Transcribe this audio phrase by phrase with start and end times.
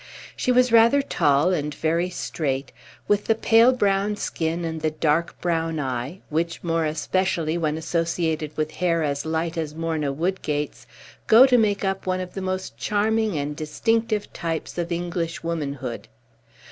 [0.35, 2.71] She was rather tall, and very straight,
[3.07, 8.57] with the pale brown skin and the dark brown eye, which, more especially when associated
[8.57, 10.87] with hair as light as Morna Woodgate's,
[11.27, 16.07] go to make up one of the most charming and distinctive types of English womanhood.